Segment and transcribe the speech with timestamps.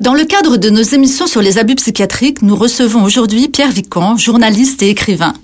[0.00, 4.16] Dans le cadre de nos émissions sur les abus psychiatriques, nous recevons aujourd'hui Pierre Vican,
[4.16, 5.34] journaliste et écrivain.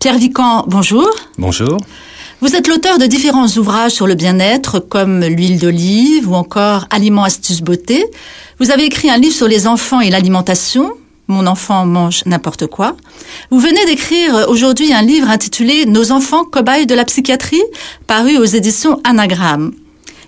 [0.00, 1.06] Pierre Vican, bonjour.
[1.36, 1.76] Bonjour.
[2.40, 7.24] Vous êtes l'auteur de différents ouvrages sur le bien-être, comme L'huile d'olive ou encore Aliments,
[7.24, 8.06] astuces, beauté.
[8.58, 10.94] Vous avez écrit un livre sur les enfants et l'alimentation,
[11.28, 12.96] Mon enfant mange n'importe quoi.
[13.50, 17.62] Vous venez d'écrire aujourd'hui un livre intitulé Nos enfants cobayes de la psychiatrie,
[18.06, 19.72] paru aux éditions Anagramme.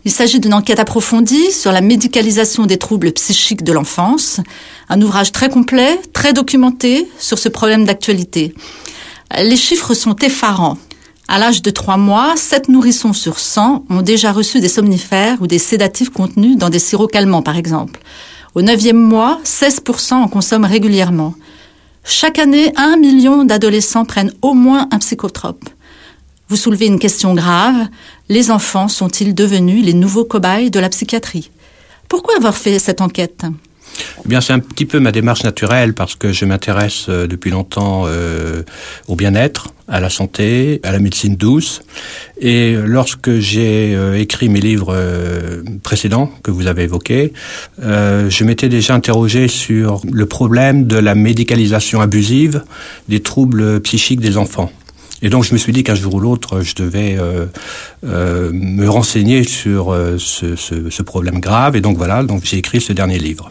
[0.06, 4.40] Il s'agit d'une enquête approfondie sur la médicalisation des troubles psychiques de l'enfance,
[4.90, 8.54] un ouvrage très complet, très documenté sur ce problème d'actualité.
[9.34, 10.76] Les chiffres sont effarants.
[11.26, 15.46] À l'âge de 3 mois, 7 nourrissons sur 100 ont déjà reçu des somnifères ou
[15.46, 18.00] des sédatifs contenus dans des sirops calmants, par exemple.
[18.54, 21.34] Au 9e mois, 16% en consomment régulièrement.
[22.04, 25.64] Chaque année, 1 million d'adolescents prennent au moins un psychotrope.
[26.48, 27.88] Vous soulevez une question grave.
[28.28, 31.50] Les enfants sont-ils devenus les nouveaux cobayes de la psychiatrie?
[32.08, 33.44] Pourquoi avoir fait cette enquête?
[34.24, 37.50] Eh bien, c'est un petit peu ma démarche naturelle parce que je m'intéresse euh, depuis
[37.50, 38.62] longtemps euh,
[39.08, 41.80] au bien-être, à la santé, à la médecine douce.
[42.40, 44.96] Et lorsque j'ai euh, écrit mes livres
[45.82, 47.32] précédents que vous avez évoqués,
[47.80, 52.64] je m'étais déjà interrogé sur le problème de la médicalisation abusive
[53.08, 54.72] des troubles psychiques des enfants.
[55.22, 57.46] Et donc je me suis dit qu'un jour ou l'autre, je devais euh,
[58.04, 61.76] euh, me renseigner sur euh, ce, ce, ce, problème grave.
[61.76, 63.50] Et donc voilà, donc j'ai écrit ce dernier livre.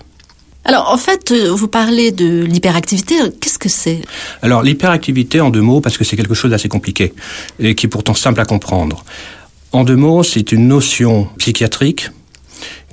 [0.66, 3.16] Alors en fait, euh, vous parlez de l'hyperactivité.
[3.39, 4.02] Qu'est-ce que c'est?
[4.41, 7.14] Alors l'hyperactivité, en deux mots, parce que c'est quelque chose d'assez compliqué
[7.59, 9.03] et qui est pourtant simple à comprendre.
[9.72, 12.09] En deux mots, c'est une notion psychiatrique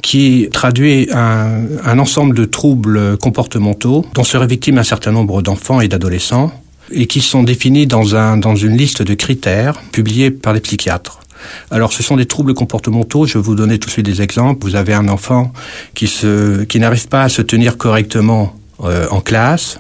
[0.03, 5.83] qui traduit un, un, ensemble de troubles comportementaux dont seraient victimes un certain nombre d'enfants
[5.83, 6.51] et d'adolescents
[6.91, 11.21] et qui sont définis dans, un, dans une liste de critères publiés par les psychiatres.
[11.71, 13.27] Alors, ce sont des troubles comportementaux.
[13.27, 14.63] Je vais vous donner tout de suite des exemples.
[14.63, 15.53] Vous avez un enfant
[15.95, 19.79] qui, se, qui n'arrive pas à se tenir correctement euh, en classe,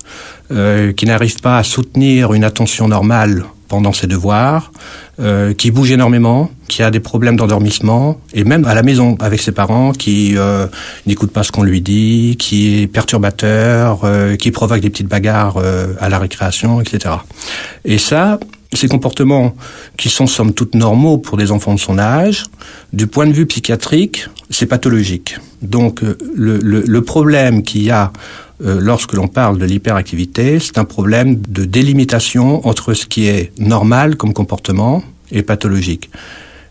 [0.50, 4.73] euh, qui n'arrive pas à soutenir une attention normale pendant ses devoirs,
[5.20, 9.41] euh, qui bouge énormément, qui a des problèmes d'endormissement, et même à la maison avec
[9.41, 10.67] ses parents, qui euh,
[11.07, 15.57] n'écoute pas ce qu'on lui dit, qui est perturbateur, euh, qui provoque des petites bagarres
[15.57, 17.14] euh, à la récréation, etc.
[17.85, 18.41] Et ça,
[18.73, 19.55] ces comportements
[19.97, 22.45] qui sont somme toute normaux pour des enfants de son âge,
[22.92, 25.39] du point de vue psychiatrique, c'est pathologique.
[25.63, 28.13] Donc euh, le, le, le problème qu'il y a
[28.61, 34.17] lorsque l'on parle de l'hyperactivité, c'est un problème de délimitation entre ce qui est normal
[34.17, 36.11] comme comportement et pathologique.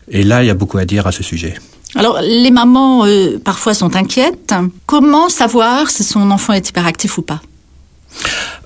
[0.10, 1.56] Et là, il y a beaucoup à dire à ce sujet.
[1.96, 4.54] Alors, les mamans, euh, parfois, sont inquiètes.
[4.86, 7.42] Comment savoir si son enfant est hyperactif ou pas?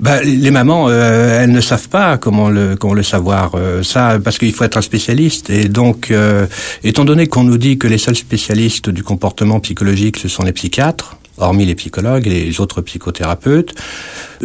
[0.02, 3.52] Ben, les mamans, euh, elles ne savent pas comment le, comment le savoir.
[3.56, 5.50] Euh, ça, parce qu'il faut être un spécialiste.
[5.50, 6.48] Et donc, euh,
[6.84, 10.54] étant donné qu'on nous dit que les seuls spécialistes du comportement psychologique, ce sont les
[10.54, 13.74] psychiatres, hormis les psychologues et les autres psychothérapeutes,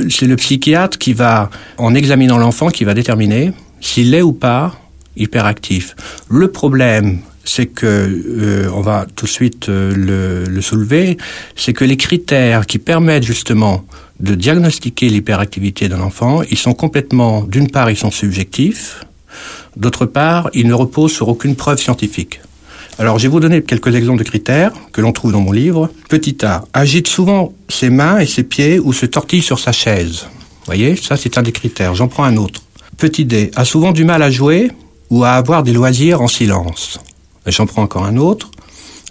[0.08, 4.74] c'est le psychiatre qui va, en examinant l'enfant, qui va déterminer s'il est ou pas
[5.16, 5.96] hyperactif.
[6.28, 11.16] Le problème, c'est que euh, on va tout de suite euh, le, le, soulever,
[11.56, 13.84] c'est que les critères qui permettent justement
[14.20, 19.04] de diagnostiquer l'hyperactivité d'un enfant, ils sont complètement, d'une part, ils sont subjectifs,
[19.76, 22.40] d'autre part, ils ne reposent sur aucune preuve scientifique.
[23.00, 25.88] Alors, je vais vous donner quelques exemples de critères que l'on trouve dans mon livre.
[26.08, 30.26] Petit A, agite souvent ses mains et ses pieds ou se tortille sur sa chaise.
[30.32, 31.94] Vous voyez, ça c'est un des critères.
[31.94, 32.62] J'en prends un autre.
[32.96, 34.72] Petit D, a souvent du mal à jouer
[35.10, 36.98] ou à avoir des loisirs en silence.
[37.46, 38.50] J'en prends encore un autre.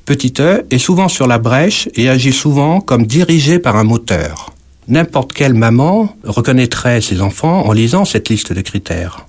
[0.04, 4.54] Petit e est souvent sur la brèche et agit souvent comme dirigé par un moteur.
[4.90, 9.26] N'importe quelle maman reconnaîtrait ses enfants en lisant cette liste de critères.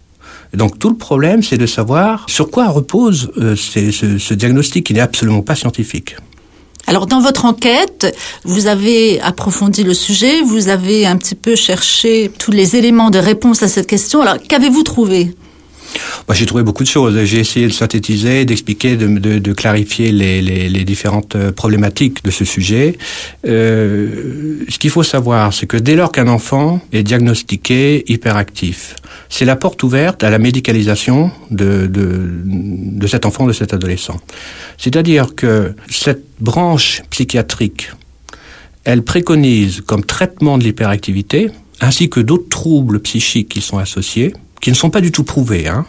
[0.55, 4.95] Donc tout le problème, c'est de savoir sur quoi repose euh, ce, ce diagnostic qui
[4.95, 6.17] n'est absolument pas scientifique.
[6.89, 12.31] Alors dans votre enquête, vous avez approfondi le sujet, vous avez un petit peu cherché
[12.39, 14.23] tous les éléments de réponse à cette question.
[14.23, 15.35] Alors qu'avez-vous trouvé
[16.27, 17.25] bah, j'ai trouvé beaucoup de choses.
[17.25, 22.97] J'ai essayé de synthétiser, d'expliquer, de, clarifier les, différentes euh, problématiques de ce sujet.
[23.47, 28.97] Euh, ce qu'il faut savoir, c'est que dès lors qu'un enfant est diagnostiqué hyperactif,
[29.29, 34.21] c'est la porte ouverte à la médicalisation de cet enfant, de cet adolescent.
[34.77, 37.91] C'est-à-dire que cette branche psychiatrique,
[38.85, 41.51] elle préconise comme traitement de l'hyperactivité,
[41.81, 45.69] ainsi que d'autres troubles psychiques qui sont associés, qui ne sont pas du tout prouvés.
[45.69, 45.87] Hein.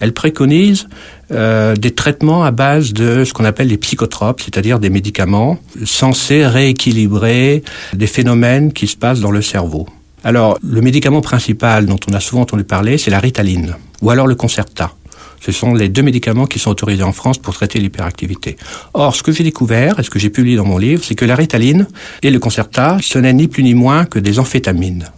[0.00, 0.88] Elle préconise
[1.32, 6.46] euh, des traitements à base de ce qu'on appelle les psychotropes, c'est-à-dire des médicaments censés
[6.46, 9.86] rééquilibrer des phénomènes qui se passent dans le cerveau.
[10.24, 14.26] Alors, le médicament principal dont on a souvent entendu parler, c'est la ritaline, ou alors
[14.26, 14.92] le Concerta.
[15.40, 18.56] Ce sont les deux médicaments qui sont autorisés en France pour traiter l'hyperactivité.
[18.94, 21.24] Or, ce que j'ai découvert, et ce que j'ai publié dans mon livre, c'est que
[21.24, 21.86] la ritaline
[22.22, 25.10] et le Concerta, ce n'est ni plus ni moins que des amphétamines.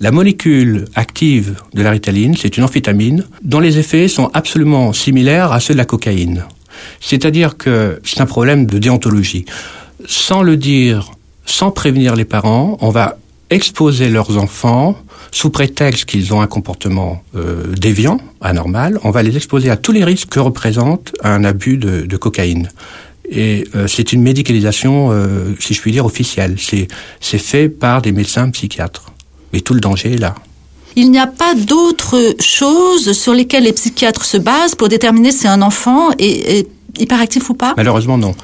[0.00, 5.52] La molécule active de la ritaline, c'est une amphétamine dont les effets sont absolument similaires
[5.52, 6.44] à ceux de la cocaïne.
[7.00, 9.46] C'est-à-dire que c'est un problème de déontologie.
[10.06, 11.12] Sans le dire,
[11.46, 13.18] sans prévenir les parents, on va
[13.50, 14.96] exposer leurs enfants
[15.30, 19.92] sous prétexte qu'ils ont un comportement euh, déviant, anormal, on va les exposer à tous
[19.92, 22.70] les risques que représente un abus de, cocaïne.
[23.28, 26.56] Et euh, c'est une médicalisation, euh, si je puis dire, officielle.
[26.58, 29.12] C'est fait par des médecins psychiatres.
[29.56, 30.34] Mais tout le danger est là.
[30.96, 35.48] Il n'y a pas d'autres choses sur lesquelles les psychiatres se basent pour déterminer si
[35.48, 38.34] un enfant est, est hyperactif ou pas Malheureusement, non.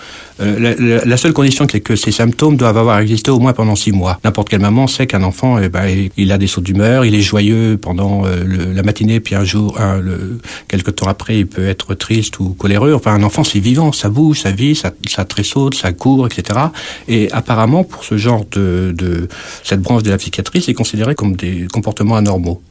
[0.40, 3.76] Euh, la, la, seule condition, c'est que ces symptômes doivent avoir existé au moins pendant
[3.76, 4.18] six mois.
[4.24, 7.20] N'importe quelle maman sait qu'un enfant, eh ben, il a des sauts d'humeur, il est
[7.20, 10.38] joyeux pendant euh, le, la matinée, puis un jour, un, le,
[10.68, 12.94] quelques temps après, il peut être triste ou coléreux.
[12.94, 16.60] Enfin, un enfant, c'est vivant, ça bouge, ça vit, ça, ça tressaute, ça court, etc.
[17.08, 19.28] Et apparemment, pour ce genre de, de
[19.62, 22.62] cette branche de la psychiatrie, c'est considéré comme des comportements anormaux.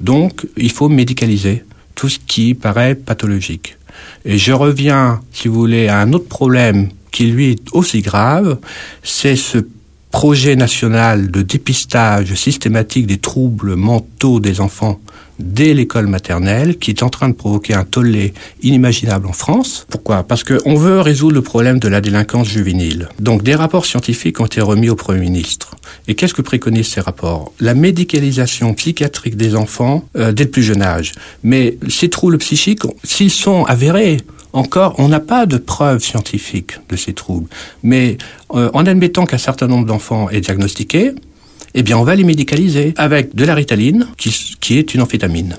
[0.00, 1.64] Donc, il faut médicaliser
[1.94, 3.77] tout ce qui paraît pathologique.
[4.24, 8.58] Et je reviens, si vous voulez, à un autre problème qui lui est aussi grave,
[9.02, 9.58] c'est ce
[10.10, 15.00] projet national de dépistage systématique des troubles mentaux des enfants
[15.38, 19.86] dès l'école maternelle, qui est en train de provoquer un tollé inimaginable en France.
[19.88, 20.22] Pourquoi?
[20.22, 23.08] Parce qu'on veut résoudre le problème de la délinquance juvénile.
[23.20, 25.76] Donc des rapports scientifiques ont été remis au Premier ministre.
[26.06, 27.52] Et qu'est-ce que préconisent ces rapports?
[27.60, 31.12] La médicalisation psychiatrique des enfants euh, dès le plus jeune âge.
[31.42, 34.18] Mais ces troubles psychiques, s'ils sont avérés,
[34.52, 37.48] encore, on n'a pas de preuves scientifiques de ces troubles.
[37.82, 38.16] Mais
[38.54, 41.12] euh, en admettant qu'un certain nombre d'enfants est diagnostiqué,
[41.74, 45.56] eh bien, on va les médicaliser avec de la ritaline, qui, qui est une amphétamine.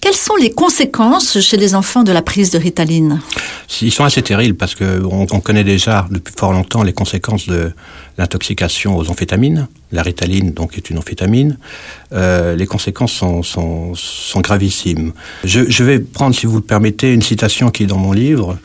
[0.00, 3.20] Quelles sont les conséquences chez les enfants de la prise de ritaline?
[3.82, 7.46] Ils sont assez terribles parce que on, on, connaît déjà depuis fort longtemps les conséquences
[7.46, 7.72] de
[8.16, 9.68] l'intoxication aux amphétamines.
[9.92, 11.58] La ritaline, donc, est une amphétamine.
[12.12, 15.12] Euh, les conséquences sont, sont, gravissimes.
[15.44, 18.56] Je, vais prendre, si vous le permettez, une citation qui est dans mon livre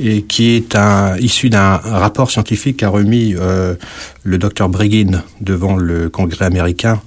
[0.00, 0.78] et qui est
[1.20, 3.74] issue d'un rapport scientifique qu'a remis euh,
[4.22, 7.02] le docteur Breguin devant le Congrès américain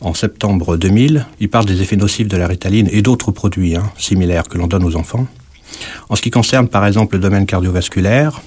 [0.00, 1.26] en septembre 2000.
[1.40, 4.66] Il parle des effets nocifs de la ritaline et d'autres produits hein, similaires que l'on
[4.66, 5.26] donne aux enfants.
[6.08, 8.40] En ce qui concerne par exemple le domaine cardiovasculaire,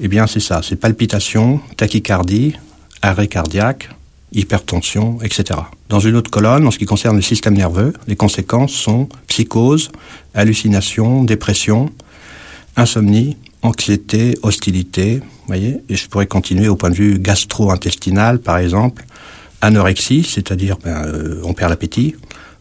[0.00, 2.54] eh bien c'est ça, c'est palpitations, tachycardie,
[3.02, 3.88] arrêt cardiaque,
[4.32, 5.60] hypertension, etc.
[5.88, 9.90] Dans une autre colonne, en ce qui concerne le système nerveux, les conséquences sont psychose,
[10.34, 11.90] hallucination, dépression,
[12.76, 19.04] insomnie, anxiété, hostilité, voyez, et je pourrais continuer au point de vue gastro-intestinal, par exemple,
[19.64, 22.14] anorexie, c'est-à-dire ben, euh, on perd l'appétit,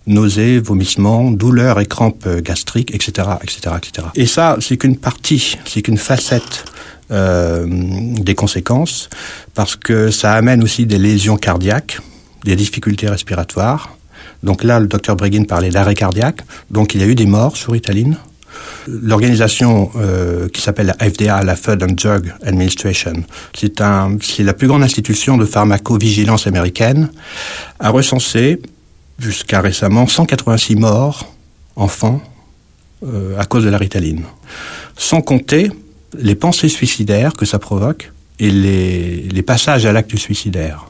[0.08, 4.08] nausées, vomissements, douleurs et crampes gastriques, etc., etc., etc.
[4.16, 6.66] Et ça, c'est qu'une partie, c'est qu'une facette
[7.12, 9.10] euh, des conséquences,
[9.54, 12.00] parce que ça amène aussi des lésions cardiaques,
[12.44, 13.96] des difficultés respiratoires.
[14.42, 16.42] Donc là, le docteur Breguin parlait d'arrêt cardiaque.
[16.72, 18.18] Donc il y a eu des morts sur Italine.
[18.88, 23.24] L'organisation euh, qui s'appelle la FDA, la Food and Drug Administration,
[23.54, 27.10] c'est la plus grande institution de pharmacovigilance américaine,
[27.80, 28.62] a recensé
[29.20, 31.34] jusqu'à récemment 186 morts
[31.76, 32.22] enfants
[33.06, 34.24] euh, à cause de la ritaline,
[34.98, 35.72] sans compter
[36.18, 40.86] les pensées suicidaires que ça provoque et les, les passages à l'acte suicidaire.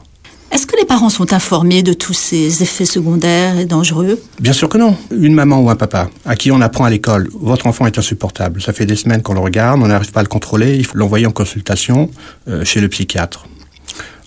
[0.54, 4.22] Est-ce que les parents sont informés de tous ces effets secondaires et dangereux?
[4.38, 4.96] Bien sûr que non.
[5.10, 8.62] Une maman ou un papa à qui on apprend à l'école, votre enfant est insupportable.
[8.62, 10.96] Ça fait des semaines qu'on le regarde, on n'arrive pas à le contrôler, il faut
[10.96, 12.08] l'envoyer en consultation
[12.46, 13.48] euh, chez le psychiatre.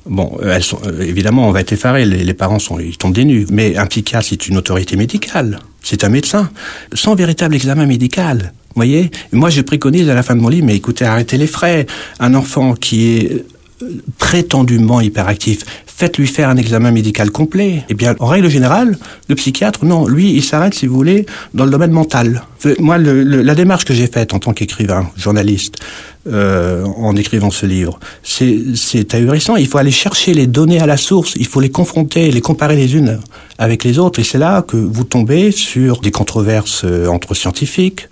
[0.06, 3.46] Bon, elles sont, euh, évidemment, on va être effaré, les, parents sont, ils tombent des.
[3.50, 5.60] Mais un psychiatre, c'est une autorité médicale.
[5.82, 6.50] C'est un médecin.
[6.92, 8.52] Sans véritable examen médical.
[8.76, 9.12] Vous voyez?
[9.32, 11.88] Moi, je préconise à la fin de mon livre, mais écoutez, arrêtez les frais.
[12.20, 13.46] Un enfant qui est
[14.18, 17.84] prétendument hyperactif, faites-lui faire un examen médical complet.
[17.90, 18.98] Eh bien, en règle générale,
[19.30, 22.44] le psychiatre, non, lui, il s'arrête, si vous voulez, dans le domaine mental.
[22.80, 25.78] Moi, le, le, la démarche que j'ai faite en tant qu'écrivain, journaliste,
[26.28, 29.56] euh, en écrivant ce livre, c'est ahurissant.
[29.56, 32.76] Il faut aller chercher les données à la source, il faut les confronter, les comparer
[32.76, 33.20] les unes
[33.58, 38.10] avec les autres, et c'est là que vous tombez sur des controverses euh, entre scientifiques,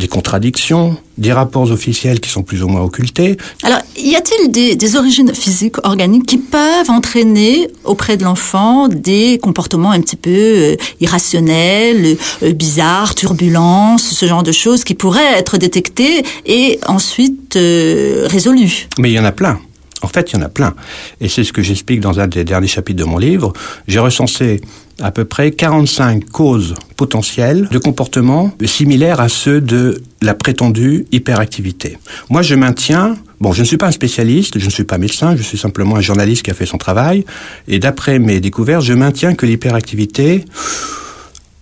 [0.00, 3.36] des contradictions, des rapports officiels qui sont plus ou moins occultés.
[3.62, 9.38] Alors, y a-t-il des, des, origines physiques, organiques, qui peuvent entraîner auprès de l'enfant des
[9.38, 15.34] comportements un petit peu euh, irrationnels, euh, bizarres, turbulents, ce genre de choses qui pourraient
[15.38, 18.88] être détectées et ensuite euh, résolues?
[18.98, 19.60] Mais il y en a plein.
[20.02, 20.74] En fait, il y en a plein.
[21.20, 23.52] Et c'est ce que j'explique dans un des derniers chapitres de mon livre.
[23.86, 24.62] J'ai recensé
[25.00, 31.98] à peu près 45 causes potentielles de comportements similaires à ceux de la prétendue hyperactivité.
[32.28, 35.36] Moi, je maintiens, bon, je ne suis pas un spécialiste, je ne suis pas médecin,
[35.36, 37.24] je suis simplement un journaliste qui a fait son travail,
[37.68, 40.44] et d'après mes découvertes, je maintiens que l'hyperactivité,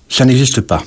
[0.08, 0.82] ça n'existe pas.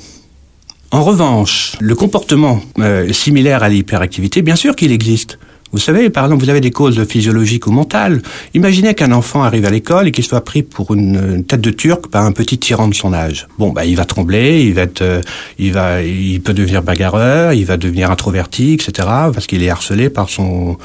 [0.92, 5.40] En revanche, le comportement euh, similaire à l'hyperactivité, bien sûr qu'il existe.
[5.72, 8.22] Vous savez, par exemple, vous avez des causes physiologiques ou mentales.
[8.54, 12.08] Imaginez qu'un enfant arrive à l'école et qu'il soit pris pour une, tête de turc
[12.08, 13.48] par un petit tyran de son âge.
[13.58, 15.22] Bon, bah, il va trembler, il va être, euh,
[15.60, 19.08] il va, il peut devenir bagarreur, il va devenir introverti, etc.
[19.34, 20.78] Parce qu'il est harcelé par son,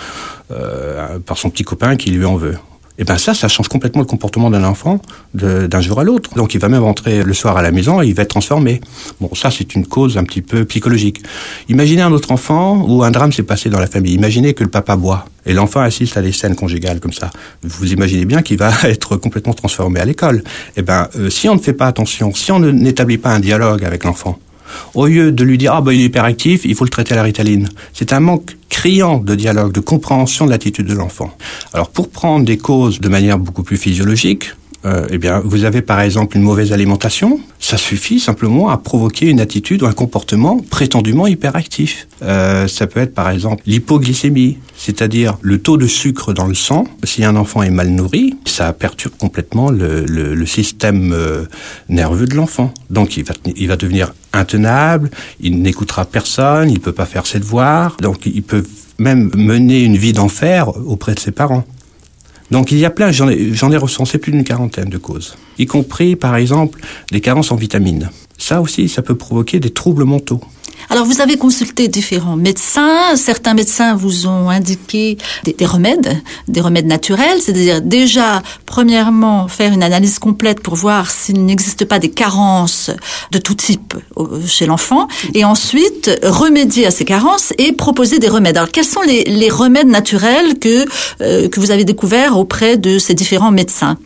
[0.51, 2.57] euh, par son petit copain qui lui en veut
[2.99, 5.03] et eh ben ça, ça change complètement le comportement d'un enfant
[5.35, 6.31] d'un jour à l'autre.
[6.35, 8.81] Donc il va même rentrer le soir à la maison et il va être transformé.
[9.21, 11.23] Bon, ça c'est une cause un petit peu psychologique.
[11.69, 14.15] Imaginez un autre enfant où un drame s'est passé dans la famille.
[14.15, 17.31] Imaginez que le papa boit et l'enfant assiste à des scènes conjugales comme ça.
[17.63, 20.43] Vous imaginez bien qu'il va être complètement transformé à l'école.
[20.79, 23.85] Eh ben, euh, si on ne fait pas attention, si on n'établit pas un dialogue
[23.85, 24.39] avec l'enfant,
[24.95, 27.17] au lieu de lui dire ah ben il est hyperactif, il faut le traiter à
[27.17, 27.69] la ritaline.
[27.93, 31.37] C'est un manque criant de dialogue, de compréhension de l'attitude de l'enfant.
[31.73, 34.53] Alors pour prendre des causes de manière beaucoup plus physiologique,
[34.87, 39.27] euh, eh bien, vous avez par exemple une mauvaise alimentation, ça suffit simplement à provoquer
[39.27, 42.07] une attitude ou un comportement prétendument hyperactif.
[42.23, 46.87] Euh, ça peut être par exemple l'hypoglycémie, c'est-à-dire le taux de sucre dans le sang.
[47.03, 51.47] Si un enfant est mal nourri, ça perturbe complètement le, le, le système euh,
[51.89, 52.73] nerveux de l'enfant.
[52.89, 57.41] Donc il va, il va devenir intenable, il n'écoutera personne, il peut pas faire ses
[57.41, 58.65] devoirs, donc il peut
[58.99, 61.65] même mener une vie d'enfer auprès de ses parents.
[62.51, 65.67] Donc il y a plein, j'en ai, ai recensé plus d'une quarantaine de causes, y
[65.67, 68.11] compris par exemple des carences en vitamines.
[68.39, 70.41] Ça aussi, ça peut provoquer des troubles mentaux.
[70.91, 73.17] Alors, vous avez consulté différents médecins.
[73.17, 79.83] Certains médecins vous ont indiqué des, remèdes, des remèdes naturels, c'est-à-dire déjà, premièrement, faire une
[79.83, 82.91] analyse complète pour voir s'il n'existe pas des carences
[83.33, 83.95] de tout type
[84.47, 88.57] chez l'enfant, et ensuite remédier à ces carences et proposer des remèdes.
[88.57, 90.87] Alors, quels sont les, les remèdes naturels que
[91.21, 93.99] euh, que vous avez découverts auprès de ces différents médecins?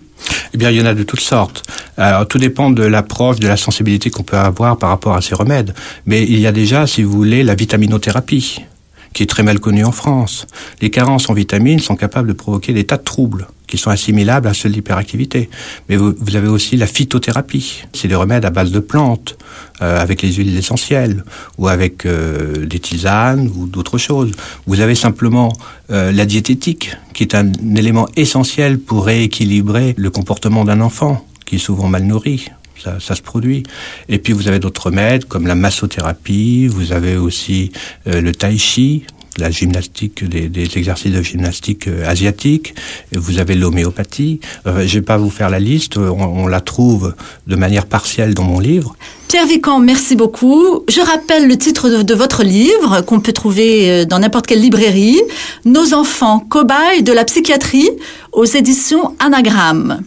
[0.52, 1.62] Eh bien, il y en a de toutes sortes.
[1.96, 5.34] Alors, tout dépend de l'approche, de la sensibilité qu'on peut avoir par rapport à ces
[5.34, 5.74] remèdes.
[6.06, 8.64] Mais il y a déjà, si vous voulez, la vitaminothérapie,
[9.12, 10.46] qui est très mal connue en France.
[10.80, 14.48] Les carences en vitamines sont capables de provoquer des tas de troubles qui sont assimilables
[14.48, 15.48] à ceux de l'hyperactivité.
[15.88, 17.84] Mais vous, avez aussi la phytothérapie.
[17.92, 19.38] C'est des remèdes à base de plantes,
[19.80, 21.24] euh, avec les huiles essentielles,
[21.56, 24.32] ou avec euh, des tisanes, ou d'autres choses.
[24.66, 25.52] Vous avez simplement
[25.90, 31.54] euh, la diététique, qui est un élément essentiel pour rééquilibrer le comportement d'un enfant, qui
[31.54, 32.48] est souvent mal nourri.
[32.82, 33.62] Ça, se produit.
[34.08, 37.72] Et puis vous avez d'autres remèdes comme la massothérapie, vous avez aussi
[38.06, 39.04] le tai chi,
[39.40, 42.74] la gymnastique, des, exercices de gymnastique euh, asiatique.
[43.12, 44.40] Vous avez l'homéopathie.
[44.66, 45.96] Euh, je vais pas vous faire la liste.
[45.96, 47.14] On, on, la trouve
[47.46, 48.94] de manière partielle dans mon livre.
[49.28, 50.84] Pierre Vican, merci beaucoup.
[50.88, 54.60] Je rappelle le titre de, de votre livre qu'on peut trouver euh, dans n'importe quelle
[54.60, 55.20] librairie.
[55.64, 57.90] Nos enfants cobayes de la psychiatrie
[58.32, 60.02] aux éditions Anagramme.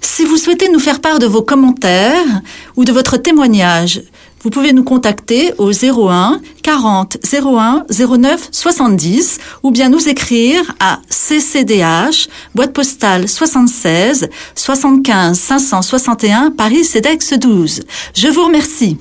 [0.00, 2.42] Si vous souhaitez nous faire part de vos commentaires
[2.76, 4.02] ou de votre témoignage,
[4.46, 11.00] vous pouvez nous contacter au 01 40 01 09 70 ou bien nous écrire à
[11.10, 17.82] CCDH, boîte postale 76 75 561 Paris CEDEX 12.
[18.14, 18.98] Je vous remercie.